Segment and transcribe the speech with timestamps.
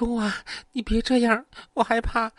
[0.00, 0.34] 公啊，
[0.72, 1.44] 你别这样，
[1.74, 2.32] 我害怕，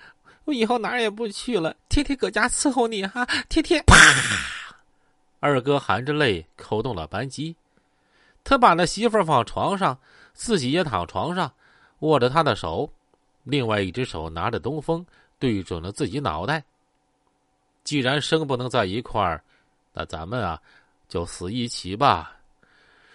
[0.46, 3.84] 我以后哪儿也不去了，天天搁家伺候你哈，天天。
[3.86, 3.96] 啪！
[5.40, 7.56] 二哥含着泪扣动了扳机，
[8.44, 9.96] 他把那媳妇放床上，
[10.34, 11.54] 自己也躺床上，
[12.00, 12.92] 握着他的手，
[13.44, 15.06] 另外一只手拿着东风，
[15.38, 16.64] 对准了自己脑袋。
[17.84, 19.44] 既然生不能在一块儿，
[19.94, 20.60] 那咱们啊，
[21.08, 22.38] 就死一起吧。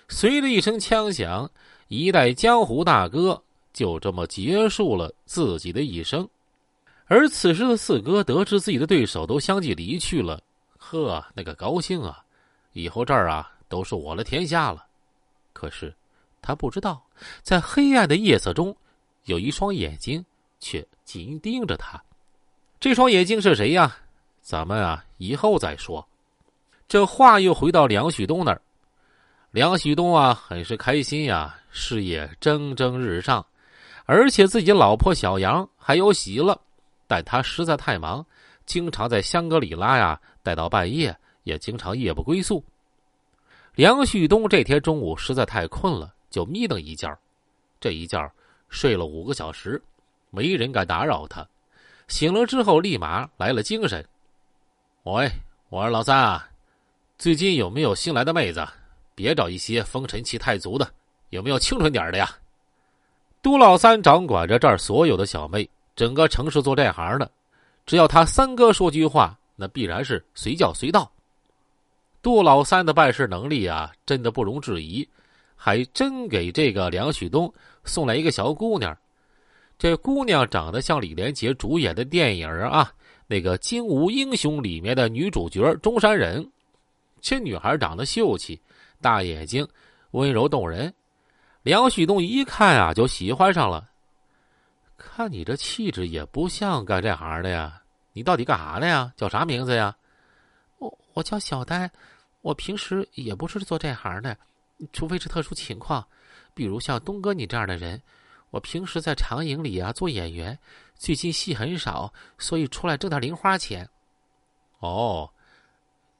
[0.09, 1.51] 随着一声枪响，
[1.89, 3.43] 一代江湖大哥
[3.77, 6.26] 就这么结束了自己的一生。
[7.04, 10.43] 而此时的四哥得知自己的对手都相继离去了。
[10.79, 12.25] 呵，那个高兴啊！
[12.72, 14.86] 以后这儿啊都是我的天下了。
[15.53, 15.94] 可是，
[16.40, 17.04] 他不知道，
[17.43, 18.75] 在黑暗的夜色中，
[19.25, 20.25] 有一双眼睛
[20.58, 22.03] 却紧盯着他。
[22.81, 23.95] 这双眼睛是谁呀？
[24.40, 26.06] 咱们啊以后再说。
[26.89, 28.62] 这话又回到梁旭东那儿。
[29.50, 33.45] 梁旭东啊很是开心呀，事业蒸蒸日上，
[34.06, 36.59] 而且自己老婆小杨还有喜了，
[37.06, 38.25] 但他实在太忙。
[38.65, 42.65] 经常在香格里拉呀待到半夜，也经常夜不归宿。
[43.75, 47.17] 梁旭东这天中午实在太困了，就眯瞪一觉。
[47.79, 48.33] 这一觉
[48.69, 49.81] 睡了五个小时，
[50.31, 51.47] 没人敢打扰他。
[52.09, 54.05] 醒了之后，立马来了精神。
[55.05, 55.31] 喂，
[55.69, 56.48] 我说老三啊，
[57.19, 58.67] 最近有没有新来的妹子？
[59.15, 60.91] 别找一些风尘气太足的，
[61.31, 62.29] 有没有清纯点的呀？
[63.47, 67.30] 杜老三掌管着这儿所有的小妹，整个城市做这行的。
[67.86, 71.08] 只要他三哥说句话，那必然是随叫随到。
[72.20, 75.08] 杜老三的办事能力啊，真的不容置疑，
[75.55, 78.98] 还真给这个梁旭东送来一个小姑娘。
[79.78, 82.92] 这姑娘长得像李连杰主演的电影啊，
[83.28, 86.44] 那个《精武英雄》里面的女主角中山人。
[87.20, 88.61] 这女孩长得秀气，
[89.00, 89.64] 大眼睛，
[90.11, 90.92] 温柔动人。
[91.67, 93.91] 梁旭东一看啊，就喜欢上了。
[94.97, 99.12] 看你这气质也不像干这行的呀，你到底干啥的呀？
[99.17, 99.97] 叫啥名字呀？
[100.78, 101.91] 我我叫小丹，
[102.41, 104.39] 我平时也不是做这行的，
[104.92, 106.07] 除非是特殊情况，
[106.55, 108.01] 比如像东哥你这样的人。
[108.51, 110.57] 我平时在长影里啊做演员，
[110.95, 113.89] 最近戏很少，所以出来挣点零花钱。
[114.79, 115.29] 哦，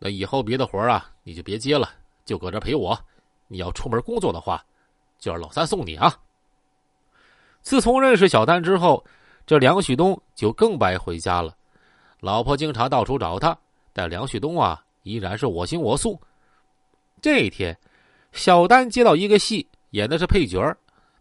[0.00, 1.88] 那以后别的活啊你就别接了，
[2.25, 2.98] 就搁这陪我。
[3.47, 4.66] 你要出门工作的话，
[5.19, 6.15] 就让老三送你啊。
[7.62, 9.04] 自从认识小丹之后，
[9.47, 11.54] 这梁旭东就更不爱回家了。
[12.21, 13.56] 老婆经常到处找他，
[13.93, 16.21] 但梁旭东啊依然是我行我素。
[17.21, 17.77] 这一天，
[18.32, 20.77] 小丹接到一个戏，演的是配角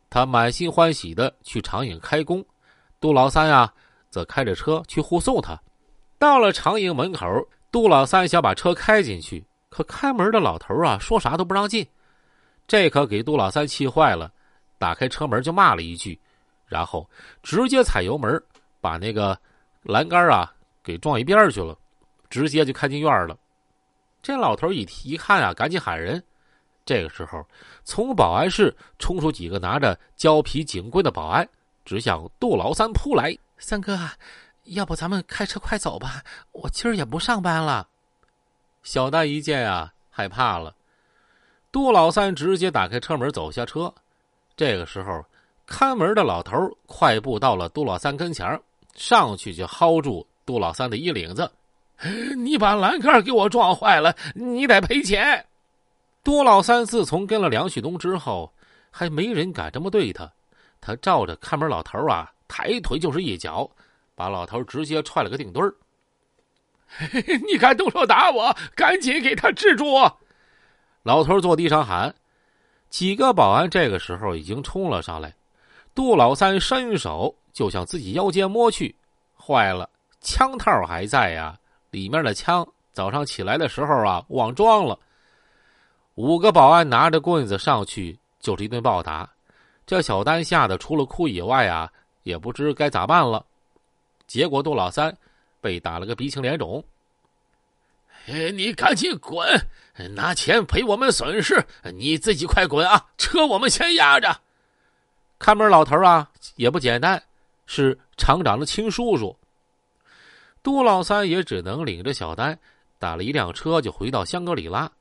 [0.10, 2.46] 他满心欢喜的去长影开工。
[3.00, 3.72] 杜老三呀，
[4.10, 5.60] 则开着车去护送他。
[6.18, 7.26] 到了长影门口，
[7.72, 11.86] 杜老三想把车开进去，可看门的老头啊说啥都不让进，
[12.68, 14.32] 这可给杜老三气坏了，
[14.78, 16.20] 打开车门就骂了一句。
[16.68, 17.08] 然后
[17.44, 18.42] 直接踩油门，
[18.82, 19.40] 把那个
[19.84, 20.52] 栏杆啊
[20.84, 21.78] 给撞一边去了，
[22.28, 23.38] 直接就开进院了。
[24.24, 26.22] 这老头一一看啊，赶紧喊人。
[26.84, 27.46] 这个时候，
[27.84, 31.48] 从保安室冲出几个拿着胶皮警棍的保安，
[31.86, 33.38] 直向杜老三扑来。
[33.60, 33.98] 三哥，
[34.64, 36.24] 要不咱们开车快走吧？
[36.52, 37.88] 我今儿也不上班了。
[38.82, 40.76] 小丹一见啊，害怕了。
[41.76, 43.94] 杜老三直接打开车门走下车。
[44.56, 45.22] 这个时候。
[45.68, 46.56] 看门的老头
[46.86, 48.48] 快步到了杜老三跟前
[48.94, 51.52] 上去就薅住杜老三的衣领子
[52.38, 55.44] ：“你把栏杆给我撞坏了，你得赔钱。”
[56.24, 58.54] 杜老三自从跟了梁旭东之后，
[58.92, 60.32] 还没人敢这么对他。
[60.80, 63.68] 他照着看门老头啊，抬腿就是一脚，
[64.14, 65.74] 把老头直接踹了个腚墩儿。
[67.48, 69.96] 你敢动手打我，赶紧给他制住！
[71.06, 72.14] 老头坐地上喊。
[72.90, 75.32] 几个保安这个时候已经冲了上来。
[75.94, 78.96] 杜老三伸手就向自己腰间摸去，
[79.38, 79.88] 坏了，
[80.20, 81.56] 枪套还在呀，
[81.92, 84.98] 里面的枪早上起来的时候啊忘装了。
[86.16, 89.30] 五个保安拿着棍子上去就是一顿暴打，
[89.86, 91.88] 这小丹吓得除了哭以外啊
[92.24, 93.46] 也不知该咋办了。
[94.26, 95.16] 结果杜老三
[95.62, 96.84] 被打了个鼻青脸肿。
[98.28, 99.48] 哎你赶紧滚，
[100.16, 101.64] 拿钱赔我们损失，
[101.94, 103.06] 你自己快滚啊！
[103.18, 104.36] 车我们先压着。
[105.38, 107.22] 看门老头啊，也不简单，
[107.66, 109.36] 是厂长的亲叔叔。
[110.64, 112.58] 杜老三也只能领着小丹
[112.98, 114.92] 打了一辆车，就回到香格里拉。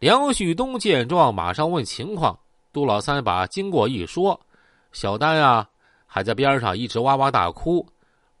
[0.00, 2.36] 梁旭东见状，马上问情况。
[2.72, 4.38] 杜老三把经过一说，
[4.90, 5.68] 小丹啊
[6.06, 7.86] 还在边上一直哇哇大哭。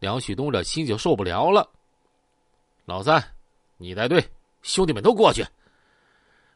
[0.00, 1.68] 梁旭东这心就受不了了。
[2.84, 3.22] 老三，
[3.76, 4.24] 你带队，
[4.62, 5.44] 兄弟们都过去。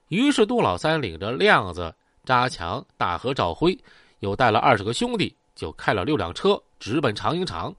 [0.09, 1.95] 于是杜老三领着亮子、
[2.25, 3.79] 扎强、大和、赵辉。
[4.21, 7.73] 又带了二十个兄弟，就开了六辆车直奔长营厂。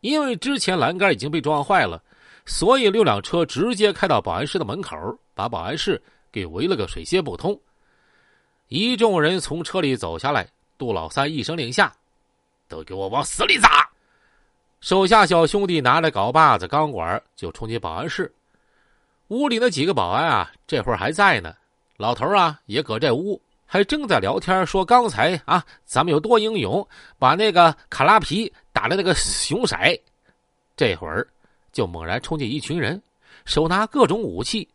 [0.00, 2.00] 因为之前栏杆已经被撞坏了，
[2.44, 4.96] 所以六辆车直接开到保安室的门口，
[5.34, 7.60] 把保安室给围了个水泄不通。
[8.68, 10.48] 一众人从车里走下来，
[10.78, 11.92] 杜老三一声令下
[12.68, 13.90] ：“都给我往死里砸！”
[14.80, 18.32] 手下小兄弟拿着镐把子、钢管就冲进保安室。
[19.28, 21.54] 屋里那几个保安啊，这会儿还在呢。
[21.96, 26.86] 老头啊，也搁这屋，还正在聊天，说刚才啊，咱们有多英勇，
[27.18, 29.76] 把那个卡拉皮打的那个熊色。
[30.76, 31.26] 这会儿
[31.72, 33.02] 就猛然冲进一群人，
[33.44, 34.68] 手拿各种武器。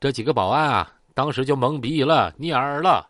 [0.00, 3.06] 这几个保安啊，当时就懵逼了，蔫儿了。